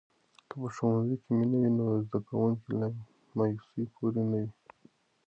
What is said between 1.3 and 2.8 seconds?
مینه وي، نو زده کوونکي